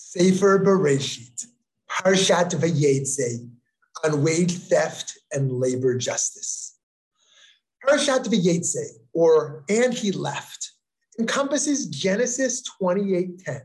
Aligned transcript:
Sefer 0.00 0.60
Bereshit, 0.60 1.46
Parshat 1.90 2.52
Vayetze, 2.52 3.50
on 4.04 4.22
wage 4.22 4.56
theft 4.56 5.18
and 5.32 5.52
labor 5.52 5.98
justice. 5.98 6.78
Parshat 7.84 8.24
Vayetze, 8.26 9.00
or 9.12 9.64
And 9.68 9.92
He 9.92 10.12
Left, 10.12 10.72
encompasses 11.18 11.88
Genesis 11.88 12.62
28.10 12.80 13.62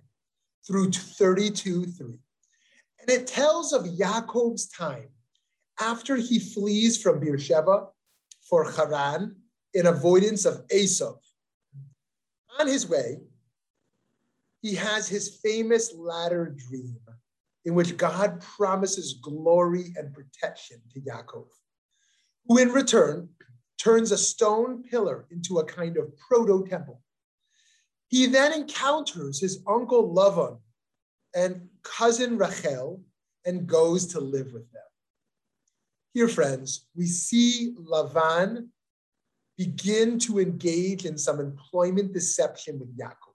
through 0.67 0.87
32.3. 0.87 1.99
And 1.99 3.09
it 3.09 3.27
tells 3.27 3.71
of 3.71 3.83
Yaakov's 3.83 4.67
time 4.69 5.09
after 5.79 6.15
he 6.15 6.39
flees 6.39 7.01
from 7.01 7.19
Beersheba 7.19 7.87
for 8.49 8.71
Haran 8.71 9.35
in 9.73 9.85
avoidance 9.85 10.45
of 10.45 10.63
Esau. 10.73 11.15
On 12.59 12.67
his 12.67 12.87
way, 12.87 13.19
he 14.63 14.73
has 14.75 15.09
his 15.09 15.39
famous 15.43 15.93
ladder 15.93 16.55
dream 16.57 16.97
in 17.65 17.75
which 17.75 17.97
God 17.97 18.41
promises 18.41 19.19
glory 19.21 19.93
and 19.97 20.13
protection 20.13 20.77
to 20.93 21.01
Yaakov, 21.01 21.47
who 22.47 22.57
in 22.57 22.69
return 22.69 23.27
turns 23.77 24.13
a 24.13 24.17
stone 24.17 24.81
pillar 24.81 25.25
into 25.31 25.59
a 25.59 25.65
kind 25.65 25.97
of 25.97 26.17
proto 26.17 26.65
temple. 26.65 27.01
He 28.07 28.25
then 28.25 28.53
encounters 28.53 29.41
his 29.41 29.61
uncle 29.67 30.15
Lavan 30.15 30.59
and 31.35 31.67
cousin 31.83 32.37
Rachel 32.37 33.01
and 33.45 33.67
goes 33.67 34.07
to 34.07 34.21
live 34.21 34.53
with 34.53 34.71
them. 34.71 34.81
Here, 36.13 36.29
friends, 36.29 36.87
we 36.95 37.07
see 37.07 37.75
Lavan 37.81 38.67
begin 39.57 40.19
to 40.19 40.39
engage 40.39 41.05
in 41.05 41.17
some 41.17 41.41
employment 41.41 42.13
deception 42.13 42.79
with 42.79 42.97
Yaakov. 42.97 43.32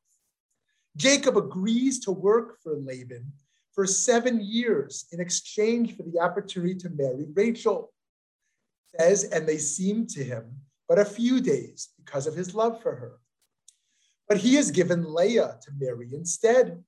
Jacob 0.99 1.37
agrees 1.37 2.01
to 2.01 2.11
work 2.11 2.61
for 2.63 2.77
Laban 2.77 3.33
for 3.73 3.87
seven 3.87 4.41
years 4.41 5.07
in 5.13 5.21
exchange 5.21 5.97
for 5.97 6.03
the 6.03 6.19
opportunity 6.19 6.75
to 6.75 6.91
marry 6.91 7.27
Rachel. 7.35 7.93
It 8.93 9.01
says, 9.01 9.25
and 9.25 9.47
they 9.47 9.59
seemed 9.59 10.11
to 10.11 10.25
him 10.25 10.61
but 10.89 10.99
a 10.99 11.05
few 11.05 11.41
days 11.41 11.91
because 11.97 12.27
of 12.27 12.35
his 12.35 12.55
love 12.55 12.83
for 12.83 12.97
her. 12.97 13.19
But 14.29 14.39
he 14.39 14.57
is 14.57 14.71
given 14.71 15.15
Leah 15.15 15.59
to 15.63 15.71
marry 15.79 16.09
instead 16.13 16.83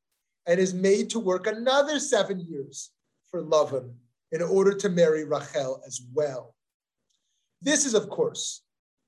and 0.47 0.58
is 0.58 0.74
made 0.74 1.11
to 1.11 1.20
work 1.20 1.47
another 1.47 2.00
seven 2.00 2.41
years 2.41 2.91
for 3.30 3.42
Lavan 3.42 3.92
in 4.33 4.42
order 4.42 4.74
to 4.74 4.89
marry 4.89 5.24
Rachel 5.24 5.80
as 5.86 6.00
well. 6.12 6.55
This 7.62 7.86
is, 7.86 7.95
of 7.95 8.08
course, 8.08 8.62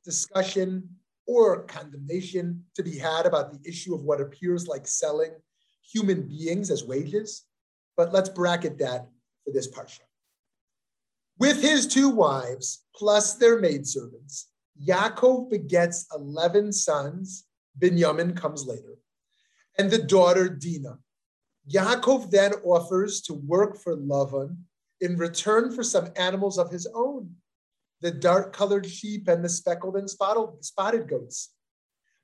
discussion 0.05 0.89
or 1.27 1.65
condemnation 1.65 2.65
to 2.75 2.83
be 2.83 2.99
had 2.99 3.27
about 3.27 3.53
the 3.53 3.69
issue 3.69 3.95
of 3.95 4.03
what 4.03 4.21
appears 4.21 4.67
like 4.67 4.87
selling 4.87 5.33
human 5.93 6.23
beings 6.29 6.71
as 6.71 6.85
wages. 6.85 7.45
But 7.97 8.13
let's 8.13 8.29
bracket 8.29 8.79
that 8.79 9.09
for 9.45 9.53
this 9.53 9.71
parsha. 9.71 10.01
With 11.39 11.61
his 11.61 11.87
two 11.87 12.09
wives, 12.09 12.85
plus 12.95 13.35
their 13.35 13.59
maidservants, 13.61 14.49
Yaakov 14.87 15.51
begets 15.51 16.07
11 16.15 16.73
sons. 16.73 17.45
Binyamin 17.79 18.37
comes 18.37 18.67
later, 18.67 18.99
and 19.79 19.91
the 19.91 20.03
daughter 20.03 20.49
Dinah. 20.49 20.99
Yaakov 21.73 22.31
then 22.31 22.53
offers 22.65 23.23
to 23.23 23.35
work 23.35 23.79
for 23.79 23.97
Lavan 23.97 24.57
in 25.01 25.17
return 25.17 25.75
for 25.75 25.83
some 25.83 26.09
animals 26.17 26.59
of 26.59 26.71
his 26.71 26.87
own 26.95 27.35
the 28.03 28.11
dark 28.11 28.53
colored 28.53 28.85
sheep 28.85 29.29
and 29.29 29.45
the 29.45 29.49
speckled 29.49 29.97
and 29.97 30.11
spotted, 30.11 31.09
goats. 31.09 31.55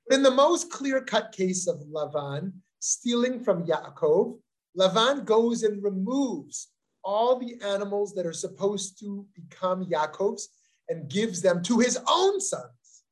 But 0.07 0.15
in 0.15 0.23
the 0.23 0.31
most 0.31 0.69
clear 0.69 1.01
cut 1.01 1.31
case 1.31 1.67
of 1.67 1.79
Lavan 1.91 2.51
stealing 2.79 3.43
from 3.43 3.65
Yaakov, 3.65 4.39
Lavan 4.77 5.25
goes 5.25 5.63
and 5.63 5.81
removes 5.81 6.67
all 7.03 7.39
the 7.39 7.55
animals 7.65 8.13
that 8.13 8.25
are 8.25 8.33
supposed 8.33 8.99
to 8.99 9.25
become 9.33 9.85
Yaakov's 9.85 10.49
and 10.89 11.09
gives 11.09 11.41
them 11.41 11.63
to 11.63 11.79
his 11.79 11.97
own 12.09 12.41
sons. 12.41 13.03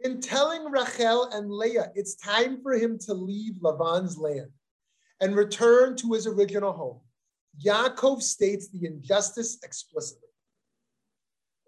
In 0.00 0.20
telling 0.20 0.64
Rachel 0.70 1.28
and 1.32 1.50
Leah 1.50 1.92
it's 1.94 2.16
time 2.16 2.60
for 2.60 2.72
him 2.72 2.98
to 3.00 3.14
leave 3.14 3.54
Lavan's 3.62 4.18
land 4.18 4.50
and 5.20 5.36
return 5.36 5.96
to 5.96 6.12
his 6.12 6.26
original 6.26 6.72
home, 6.72 7.00
Yaakov 7.64 8.22
states 8.22 8.68
the 8.68 8.86
injustice 8.86 9.58
explicitly. 9.62 10.27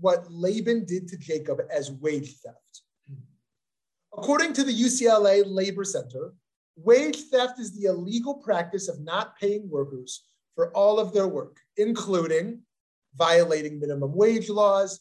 what 0.00 0.30
Laban 0.30 0.84
did 0.84 1.08
to 1.08 1.16
Jacob 1.16 1.60
as 1.70 1.90
wage 1.90 2.36
theft. 2.38 2.82
Hmm. 3.08 3.14
According 4.16 4.52
to 4.54 4.64
the 4.64 4.72
UCLA 4.72 5.42
Labor 5.46 5.84
Center, 5.84 6.34
wage 6.76 7.22
theft 7.30 7.58
is 7.58 7.76
the 7.76 7.86
illegal 7.88 8.34
practice 8.34 8.88
of 8.88 9.00
not 9.00 9.36
paying 9.38 9.68
workers 9.68 10.24
for 10.54 10.74
all 10.76 10.98
of 10.98 11.12
their 11.12 11.28
work, 11.28 11.58
including 11.76 12.60
violating 13.16 13.80
minimum 13.80 14.14
wage 14.14 14.48
laws, 14.48 15.00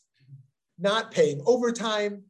not 0.79 1.11
paying 1.11 1.41
overtime, 1.45 2.23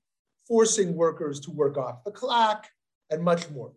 forcing 0.48 0.96
workers 0.96 1.40
to 1.42 1.52
work 1.52 1.78
off 1.78 2.04
the 2.04 2.12
clock, 2.12 2.68
and 3.10 3.22
much 3.22 3.50
more. 3.50 3.72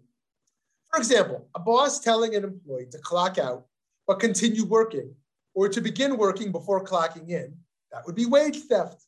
For 0.91 0.99
example, 0.99 1.49
a 1.55 1.61
boss 1.61 2.01
telling 2.01 2.35
an 2.35 2.45
employee 2.45 2.87
to 2.91 2.99
clock 2.99 3.39
out 3.39 3.67
but 4.07 4.19
continue 4.19 4.65
working, 4.65 5.15
or 5.55 5.69
to 5.69 5.81
begin 5.81 6.17
working 6.17 6.51
before 6.51 6.85
clocking 6.85 7.29
in, 7.29 7.57
that 7.93 8.07
would 8.07 8.15
be 8.15 8.27
wage 8.27 8.59
theft. 8.65 9.05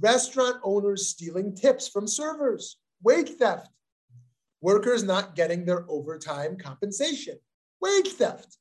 Restaurant 0.00 0.56
owners 0.62 1.08
stealing 1.08 1.54
tips 1.54 1.88
from 1.88 2.06
servers, 2.06 2.78
wage 3.02 3.30
theft. 3.30 3.70
Workers 4.60 5.02
not 5.04 5.36
getting 5.36 5.64
their 5.64 5.84
overtime 5.88 6.56
compensation, 6.56 7.38
wage 7.80 8.08
theft. 8.08 8.56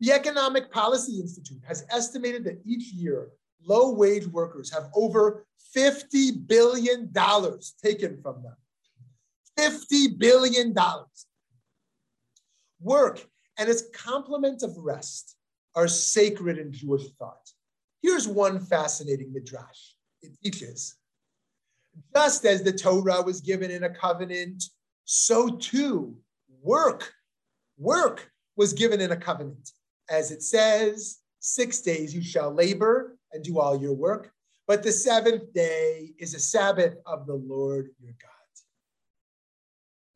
The 0.00 0.12
Economic 0.12 0.70
Policy 0.70 1.20
Institute 1.20 1.62
has 1.66 1.84
estimated 1.90 2.44
that 2.44 2.60
each 2.64 2.92
year, 2.92 3.30
low 3.66 3.92
wage 3.92 4.26
workers 4.26 4.72
have 4.72 4.90
over 4.94 5.46
$50 5.76 6.46
billion 6.46 7.12
taken 7.82 8.20
from 8.22 8.42
them. 8.42 8.56
$50 9.58 10.18
billion. 10.18 10.74
Work 12.80 13.26
and 13.58 13.68
its 13.68 13.84
complement 13.92 14.62
of 14.62 14.76
rest 14.78 15.36
are 15.74 15.86
sacred 15.86 16.58
in 16.58 16.72
Jewish 16.72 17.10
thought. 17.18 17.50
Here's 18.02 18.26
one 18.26 18.60
fascinating 18.60 19.32
midrash. 19.32 19.94
It 20.22 20.32
teaches 20.42 20.96
just 22.14 22.44
as 22.44 22.62
the 22.62 22.72
Torah 22.72 23.22
was 23.22 23.40
given 23.40 23.70
in 23.70 23.84
a 23.84 23.90
covenant, 23.90 24.64
so 25.04 25.56
too 25.56 26.16
work, 26.62 27.12
work 27.78 28.30
was 28.56 28.72
given 28.72 29.00
in 29.00 29.12
a 29.12 29.16
covenant. 29.16 29.70
As 30.08 30.30
it 30.30 30.42
says, 30.42 31.18
six 31.40 31.80
days 31.80 32.14
you 32.14 32.22
shall 32.22 32.52
labor 32.52 33.16
and 33.32 33.44
do 33.44 33.58
all 33.58 33.80
your 33.80 33.94
work, 33.94 34.32
but 34.66 34.82
the 34.82 34.92
seventh 34.92 35.52
day 35.52 36.12
is 36.18 36.34
a 36.34 36.40
Sabbath 36.40 36.94
of 37.06 37.26
the 37.26 37.34
Lord 37.34 37.90
your 38.00 38.14
God. 38.20 38.30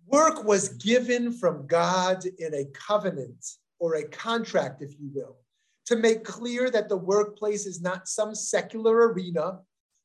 Work 0.06 0.45
was 0.45 0.69
given 0.71 1.33
from 1.33 1.66
God 1.66 2.25
in 2.39 2.55
a 2.55 2.66
covenant 2.66 3.45
or 3.78 3.95
a 3.95 4.09
contract, 4.09 4.83
if 4.83 4.92
you 4.92 5.10
will 5.13 5.37
to 5.86 5.97
make 5.97 6.25
clear 6.25 6.71
that 6.71 6.89
the 6.89 6.97
workplace 6.97 7.66
is 7.66 7.81
not 7.81 8.09
some 8.09 8.34
secular 8.34 9.09
arena, 9.09 9.60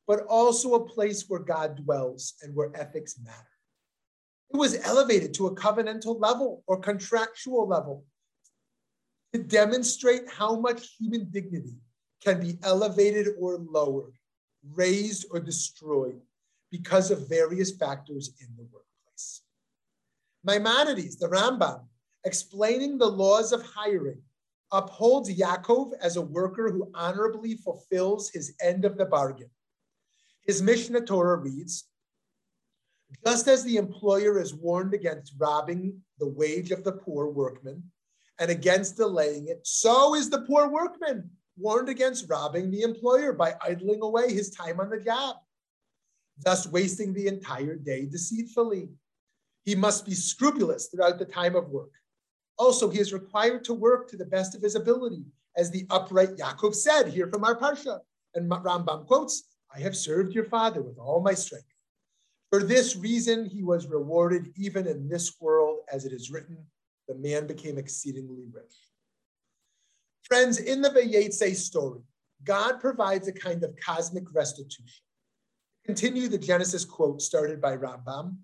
but 0.08 0.26
also 0.28 0.74
a 0.74 0.86
place 0.86 1.26
where 1.28 1.40
God 1.40 1.84
dwells 1.84 2.34
and 2.42 2.54
where 2.56 2.72
ethics 2.76 3.16
matter. 3.24 3.46
It 4.54 4.58
was 4.58 4.80
elevated 4.84 5.34
to 5.36 5.48
a 5.48 5.56
covenantal 5.56 6.20
level 6.20 6.64
or 6.68 6.80
contractual 6.80 7.68
level 7.68 8.06
to 9.34 9.44
demonstrate 9.44 10.24
how 10.28 10.60
much 10.60 10.96
human 10.98 11.30
dignity 11.30 11.78
can 12.24 12.42
be 12.42 12.58
elevated 12.64 13.28
or 13.40 13.58
lowered, 13.58 14.14
raised 14.74 15.28
or 15.32 15.40
destroyed 15.40 16.20
because 16.72 17.12
of 17.12 17.30
various 17.30 17.72
factors 17.72 18.32
in 18.42 18.48
the 18.58 18.64
workplace. 18.64 19.42
Maimonides, 20.44 21.18
the 21.18 21.28
Rambam, 21.28 21.84
explaining 22.26 22.98
the 22.98 23.08
laws 23.08 23.52
of 23.52 23.64
hiring, 23.64 24.22
upholds 24.72 25.34
Yaakov 25.34 25.94
as 26.02 26.16
a 26.16 26.22
worker 26.22 26.72
who 26.72 26.92
honorably 26.94 27.56
fulfills 27.56 28.30
his 28.30 28.54
end 28.62 28.86
of 28.86 28.98
the 28.98 29.06
bargain. 29.06 29.50
His 30.46 30.62
Mishnah 30.62 31.02
Torah 31.02 31.38
reads, 31.38 31.86
just 33.26 33.48
as 33.48 33.64
the 33.64 33.78
employer 33.78 34.40
is 34.40 34.54
warned 34.54 34.94
against 34.94 35.34
robbing 35.38 36.00
the 36.20 36.28
wage 36.28 36.72
of 36.72 36.84
the 36.84 36.92
poor 36.92 37.30
workman, 37.30 37.84
and 38.40 38.50
against 38.52 38.98
delaying 38.98 39.48
it, 39.48 39.60
so 39.64 40.16
is 40.16 40.30
the 40.30 40.42
poor 40.42 40.70
workman 40.70 41.30
warned 41.58 41.90
against 41.90 42.30
robbing 42.30 42.72
the 42.72 42.82
employer 42.82 43.34
by 43.34 43.54
idling 43.62 44.02
away 44.02 44.34
his 44.34 44.50
time 44.50 44.80
on 44.80 44.90
the 44.90 45.00
job, 45.00 45.36
thus 46.38 46.68
wasting 46.68 47.14
the 47.14 47.28
entire 47.28 47.76
day 47.76 48.06
deceitfully. 48.06 48.88
He 49.66 49.76
must 49.76 50.06
be 50.06 50.14
scrupulous 50.14 50.88
throughout 50.88 51.20
the 51.20 51.26
time 51.26 51.56
of 51.56 51.70
work. 51.70 51.92
Also, 52.60 52.90
he 52.90 53.00
is 53.00 53.14
required 53.14 53.64
to 53.64 53.74
work 53.74 54.10
to 54.10 54.18
the 54.18 54.26
best 54.26 54.54
of 54.54 54.62
his 54.62 54.76
ability, 54.76 55.24
as 55.56 55.72
the 55.72 55.88
upright 55.90 56.36
Yaakov 56.36 56.76
said 56.76 57.08
here 57.08 57.28
from 57.28 57.46
our 57.46 57.58
Parsha. 57.58 58.00
And 58.36 58.52
Rambam 58.52 59.08
quotes, 59.08 59.44
I 59.74 59.80
have 59.80 59.96
served 59.96 60.36
your 60.36 60.44
father 60.44 60.82
with 60.82 60.98
all 60.98 61.22
my 61.22 61.34
strength. 61.34 61.66
For 62.52 62.62
this 62.62 62.98
reason, 62.98 63.46
he 63.46 63.64
was 63.64 63.88
rewarded 63.88 64.52
even 64.58 64.88
in 64.88 65.08
this 65.08 65.40
world, 65.40 65.80
as 65.92 66.06
it 66.06 66.12
is 66.12 66.30
written, 66.30 66.58
the 67.08 67.16
man 67.16 67.48
became 67.48 67.78
exceedingly 67.78 68.44
rich. 68.52 68.76
Friends, 70.24 70.60
in 70.60 70.82
the 70.82 70.90
Vayetze 70.90 71.56
story, 71.56 72.02
God 72.44 72.80
provides 72.80 73.28
a 73.28 73.34
kind 73.34 73.64
of 73.64 73.76
cosmic 73.84 74.34
restitution. 74.34 75.04
Continue 75.86 76.28
the 76.28 76.38
Genesis 76.38 76.86
quote 76.86 77.22
started 77.22 77.62
by 77.62 77.78
Rambam. 77.78 78.36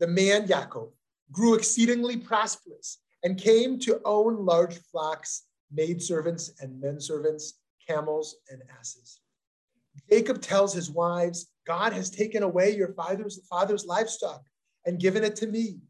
The 0.00 0.08
man 0.08 0.48
Yaakov 0.48 0.90
grew 1.30 1.54
exceedingly 1.54 2.16
prosperous 2.16 2.98
and 3.22 3.38
came 3.38 3.78
to 3.80 4.00
own 4.04 4.44
large 4.44 4.78
flocks, 4.90 5.44
maidservants 5.70 6.52
and 6.60 6.80
men 6.80 7.00
servants, 7.00 7.60
camels 7.88 8.36
and 8.50 8.62
asses. 8.78 9.20
Jacob 10.10 10.40
tells 10.40 10.72
his 10.72 10.90
wives, 10.90 11.48
God 11.66 11.92
has 11.92 12.10
taken 12.10 12.42
away 12.42 12.74
your 12.74 12.92
father's, 12.94 13.40
father's 13.48 13.84
livestock 13.84 14.44
and 14.86 15.00
given 15.00 15.22
it 15.22 15.36
to 15.36 15.46
me. 15.46 15.80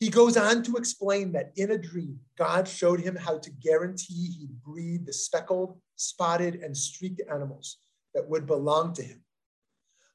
He 0.00 0.10
goes 0.10 0.36
on 0.36 0.62
to 0.64 0.76
explain 0.76 1.32
that 1.32 1.52
in 1.56 1.70
a 1.70 1.78
dream, 1.78 2.18
God 2.36 2.66
showed 2.66 3.00
him 3.00 3.14
how 3.14 3.38
to 3.38 3.50
guarantee 3.50 4.32
he'd 4.38 4.62
breed 4.62 5.06
the 5.06 5.12
speckled, 5.12 5.78
spotted, 5.96 6.56
and 6.56 6.76
streaked 6.76 7.22
animals 7.30 7.78
that 8.14 8.28
would 8.28 8.46
belong 8.46 8.94
to 8.94 9.02
him. 9.02 9.22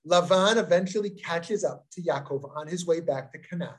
Lavan 0.05 0.57
eventually 0.57 1.09
catches 1.09 1.63
up 1.63 1.85
to 1.91 2.01
Yaakov 2.01 2.55
on 2.55 2.67
his 2.67 2.85
way 2.85 2.99
back 2.99 3.31
to 3.31 3.39
Canaan 3.39 3.75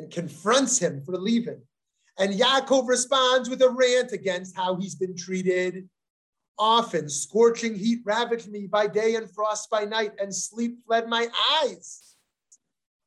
and 0.00 0.10
confronts 0.10 0.78
him 0.78 1.02
for 1.02 1.16
leaving. 1.16 1.60
And 2.18 2.32
Yaakov 2.32 2.88
responds 2.88 3.50
with 3.50 3.60
a 3.60 3.68
rant 3.68 4.12
against 4.12 4.56
how 4.56 4.76
he's 4.76 4.94
been 4.94 5.14
treated. 5.14 5.88
Often 6.58 7.10
scorching 7.10 7.74
heat 7.74 8.00
ravaged 8.04 8.50
me 8.50 8.66
by 8.66 8.86
day 8.86 9.14
and 9.14 9.30
frost 9.30 9.70
by 9.70 9.84
night, 9.84 10.12
and 10.18 10.34
sleep 10.34 10.78
fled 10.86 11.08
my 11.08 11.28
eyes. 11.62 12.16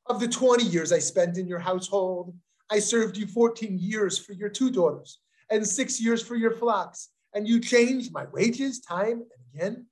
Of 0.05 0.19
the 0.19 0.27
20 0.27 0.63
years 0.65 0.91
I 0.91 0.99
spent 0.99 1.37
in 1.37 1.47
your 1.47 1.59
household, 1.59 2.35
I 2.69 2.79
served 2.79 3.17
you 3.17 3.25
14 3.27 3.77
years 3.79 4.17
for 4.17 4.33
your 4.33 4.49
two 4.49 4.69
daughters 4.71 5.19
and 5.49 5.67
six 5.67 6.01
years 6.01 6.21
for 6.21 6.35
your 6.35 6.51
flocks, 6.51 7.09
and 7.33 7.47
you 7.47 7.59
changed 7.59 8.13
my 8.13 8.25
wages 8.31 8.79
time 8.79 9.21
and 9.21 9.41
again. 9.53 9.85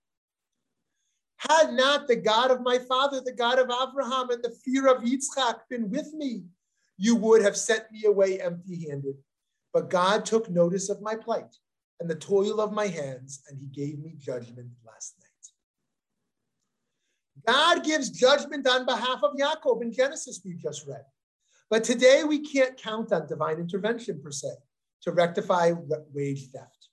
Had 1.38 1.74
not 1.74 2.08
the 2.08 2.16
God 2.16 2.52
of 2.52 2.62
my 2.62 2.78
father, 2.78 3.22
the 3.22 3.34
God 3.34 3.58
of 3.58 3.72
Abraham, 3.72 4.30
and 4.30 4.44
the 4.44 4.56
fear 4.64 4.88
of 4.88 5.02
Yitzchak 5.02 5.62
been 5.70 5.90
with 5.90 6.14
me, 6.14 6.44
you 6.98 7.16
would 7.16 7.42
have 7.42 7.58
sent 7.58 7.92
me 7.92 8.06
away 8.06 8.40
empty 8.40 8.88
handed. 8.90 9.16
But 9.74 9.90
God 9.90 10.26
took 10.26 10.50
notice 10.50 10.90
of 10.90 11.02
my 11.02 11.16
plight 11.16 11.56
and 12.00 12.10
the 12.10 12.16
toil 12.16 12.60
of 12.60 12.74
my 12.74 12.88
hands, 12.88 13.44
and 13.48 13.60
he 13.60 13.68
gave 13.68 14.00
me 14.00 14.16
judgment 14.18 14.70
last 14.86 15.16
night. 15.20 15.28
God 17.48 17.84
gives 17.84 18.10
judgment 18.10 18.68
on 18.68 18.86
behalf 18.86 19.24
of 19.24 19.36
Yaakov 19.36 19.82
in 19.82 19.92
Genesis, 19.94 20.42
we 20.44 20.56
just 20.56 20.86
read. 20.88 21.06
But 21.70 21.84
today 21.84 22.24
we 22.24 22.40
can't 22.40 22.76
count 22.76 23.14
on 23.14 23.28
divine 23.28 23.58
intervention 23.58 24.22
per 24.22 24.32
se 24.32 24.50
to 25.04 25.12
rectify 25.12 25.72
wage 26.14 26.50
theft. 26.52 26.90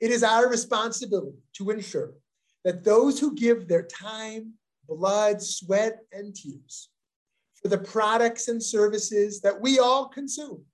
It 0.00 0.10
is 0.10 0.22
our 0.22 0.48
responsibility 0.48 1.38
to 1.54 1.70
ensure 1.70 2.14
that 2.64 2.84
those 2.84 3.18
who 3.18 3.34
give 3.34 3.68
their 3.68 3.82
time, 3.82 4.54
blood, 4.88 5.42
sweat, 5.42 5.98
and 6.12 6.34
tears 6.34 6.88
for 7.62 7.68
the 7.68 7.78
products 7.78 8.48
and 8.48 8.62
services 8.62 9.40
that 9.40 9.60
we 9.60 9.78
all 9.78 10.08
consume 10.08 10.64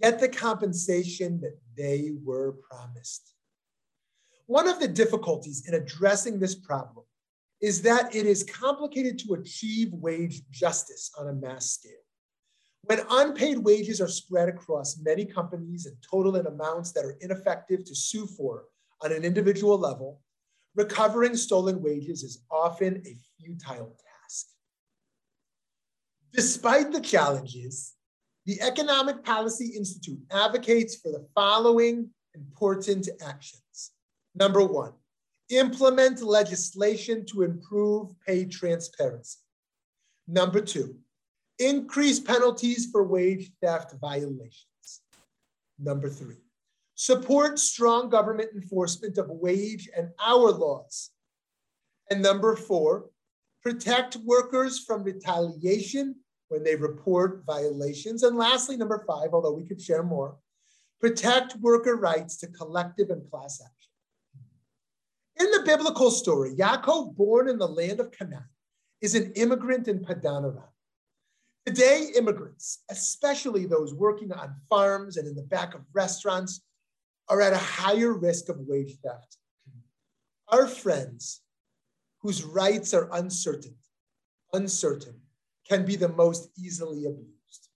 get 0.00 0.20
the 0.20 0.28
compensation 0.28 1.40
that 1.40 1.58
they 1.76 2.12
were 2.24 2.56
promised. 2.70 3.34
One 4.46 4.68
of 4.68 4.80
the 4.80 4.88
difficulties 4.88 5.66
in 5.66 5.74
addressing 5.74 6.38
this 6.38 6.54
problem 6.54 7.04
is 7.60 7.82
that 7.82 8.14
it 8.14 8.26
is 8.26 8.42
complicated 8.42 9.18
to 9.20 9.34
achieve 9.34 9.92
wage 9.92 10.42
justice 10.50 11.10
on 11.18 11.28
a 11.28 11.32
mass 11.32 11.72
scale. 11.72 11.92
When 12.82 13.00
unpaid 13.10 13.58
wages 13.58 14.00
are 14.00 14.08
spread 14.08 14.48
across 14.48 14.98
many 15.02 15.26
companies 15.26 15.86
and 15.86 15.96
total 16.08 16.36
in 16.36 16.46
amounts 16.46 16.92
that 16.92 17.04
are 17.04 17.16
ineffective 17.20 17.84
to 17.84 17.94
sue 17.94 18.26
for 18.26 18.64
on 19.02 19.12
an 19.12 19.24
individual 19.24 19.78
level, 19.78 20.20
recovering 20.74 21.36
stolen 21.36 21.82
wages 21.82 22.22
is 22.22 22.42
often 22.50 23.02
a 23.06 23.16
futile 23.38 23.90
task. 23.90 24.09
Despite 26.32 26.92
the 26.92 27.00
challenges, 27.00 27.94
the 28.46 28.60
Economic 28.62 29.24
Policy 29.24 29.74
Institute 29.76 30.20
advocates 30.30 30.96
for 30.96 31.10
the 31.12 31.26
following 31.34 32.10
important 32.34 33.08
actions. 33.24 33.90
Number 34.34 34.64
one, 34.64 34.92
implement 35.50 36.22
legislation 36.22 37.26
to 37.26 37.42
improve 37.42 38.08
pay 38.26 38.44
transparency. 38.44 39.38
Number 40.28 40.60
two, 40.60 40.96
increase 41.58 42.20
penalties 42.20 42.88
for 42.90 43.02
wage 43.04 43.50
theft 43.60 43.94
violations. 44.00 44.66
Number 45.78 46.08
three, 46.08 46.36
support 46.94 47.58
strong 47.58 48.08
government 48.08 48.50
enforcement 48.54 49.18
of 49.18 49.28
wage 49.28 49.88
and 49.96 50.10
hour 50.24 50.52
laws. 50.52 51.10
And 52.10 52.22
number 52.22 52.54
four, 52.54 53.10
protect 53.62 54.16
workers 54.16 54.78
from 54.78 55.02
retaliation 55.02 56.16
when 56.50 56.64
they 56.64 56.76
report 56.76 57.44
violations. 57.46 58.24
And 58.24 58.36
lastly, 58.36 58.76
number 58.76 59.02
five, 59.06 59.30
although 59.32 59.52
we 59.52 59.64
could 59.64 59.80
share 59.80 60.02
more, 60.02 60.36
protect 61.00 61.56
worker 61.56 61.96
rights 61.96 62.36
to 62.38 62.48
collective 62.48 63.10
and 63.10 63.28
class 63.30 63.62
action. 63.64 63.90
In 65.38 65.50
the 65.52 65.62
biblical 65.64 66.10
story, 66.10 66.54
Yaakov, 66.54 67.16
born 67.16 67.48
in 67.48 67.56
the 67.56 67.68
land 67.68 68.00
of 68.00 68.10
Canaan, 68.10 68.44
is 69.00 69.14
an 69.14 69.32
immigrant 69.36 69.88
in 69.88 70.04
Padan 70.04 70.44
Aram. 70.44 70.64
Today, 71.64 72.08
immigrants, 72.16 72.82
especially 72.90 73.64
those 73.64 73.94
working 73.94 74.32
on 74.32 74.56
farms 74.68 75.16
and 75.16 75.28
in 75.28 75.36
the 75.36 75.42
back 75.42 75.74
of 75.74 75.82
restaurants, 75.92 76.62
are 77.28 77.40
at 77.40 77.52
a 77.52 77.58
higher 77.58 78.12
risk 78.12 78.48
of 78.48 78.58
wage 78.58 78.96
theft. 79.04 79.36
Our 80.48 80.66
friends 80.66 81.42
whose 82.22 82.42
rights 82.42 82.92
are 82.92 83.08
uncertain, 83.12 83.76
uncertain, 84.52 85.19
can 85.70 85.84
be 85.84 85.94
the 85.94 86.08
most 86.08 86.50
easily 86.58 87.06
abused. 87.06 87.68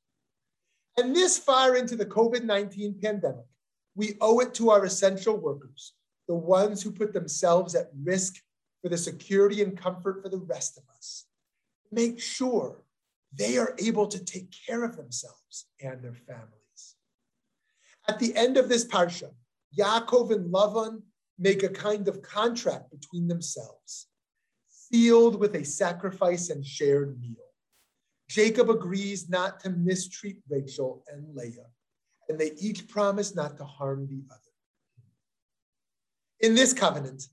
And 0.97 1.15
this 1.15 1.39
far 1.39 1.77
into 1.77 1.95
the 1.95 2.07
COVID 2.07 2.43
19 2.43 2.99
pandemic, 3.01 3.47
we 3.95 4.17
owe 4.21 4.41
it 4.41 4.53
to 4.55 4.71
our 4.71 4.85
essential 4.85 5.37
workers 5.37 5.93
the 6.27 6.35
ones 6.35 6.83
who 6.83 6.91
put 6.91 7.13
themselves 7.13 7.75
at 7.75 7.91
risk 8.03 8.35
for 8.83 8.89
the 8.89 8.99
security 8.99 9.63
and 9.63 9.79
comfort 9.79 10.23
for 10.23 10.29
the 10.29 10.39
rest 10.39 10.77
of 10.77 10.85
us. 10.97 11.27
Make 11.93 12.21
sure 12.21 12.83
they 13.33 13.59
are 13.59 13.75
able 13.79 14.09
to 14.09 14.25
take 14.25 14.53
care 14.67 14.85
of 14.85 14.97
themselves 14.97 15.67
and 15.81 16.03
their 16.03 16.15
families. 16.15 16.97
At 18.09 18.19
the 18.19 18.35
end 18.35 18.57
of 18.57 18.69
this 18.69 18.85
parsha, 18.85 19.31
Yaakov 19.79 20.33
and 20.33 20.53
Lavan 20.53 21.03
make 21.39 21.63
a 21.63 21.69
kind 21.69 22.09
of 22.09 22.23
contract 22.23 22.91
between 22.91 23.29
themselves, 23.29 24.09
sealed 24.69 25.39
with 25.39 25.55
a 25.55 25.65
sacrifice 25.65 26.51
and 26.51 26.65
shared 26.65 27.21
meal. 27.21 27.54
Jacob 28.28 28.71
agrees 28.71 29.28
not 29.28 29.61
to 29.61 29.71
mistreat 29.71 30.38
Rachel 30.49 31.04
and 31.12 31.35
Leah, 31.35 31.66
and 32.28 32.38
they 32.38 32.52
each 32.59 32.88
promise 32.88 33.35
not 33.35 33.57
to 33.59 33.64
harm 33.64 34.07
the 34.07 34.23
other. 34.31 34.40
In 36.40 36.54
this 36.54 36.73
covenant, 36.73 37.28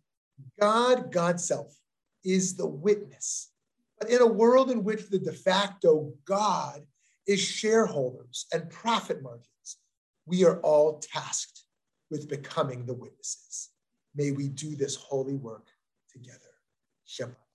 God, 0.60 1.12
God's 1.12 1.44
self, 1.46 1.76
is 2.24 2.56
the 2.56 2.68
witness. 2.68 3.52
But 4.00 4.10
in 4.10 4.22
a 4.22 4.28
world 4.28 4.72
in 4.72 4.84
which 4.84 5.10
the 5.10 5.20
de 5.20 5.34
facto 5.34 6.14
God 6.26 6.82
is 7.28 7.40
shareholders 7.40 8.46
and 8.52 8.70
profit 8.70 9.22
margins, 9.22 9.78
we 10.26 10.44
are 10.46 10.60
all 10.62 11.00
tasked 11.00 11.64
with 12.10 12.30
becoming 12.30 12.86
the 12.86 12.94
witnesses. 12.94 13.70
May 14.16 14.32
we 14.32 14.50
do 14.50 14.76
this 14.76 14.96
holy 14.96 15.36
work 15.36 15.68
together. 16.12 16.40
Shabbat. 17.08 17.51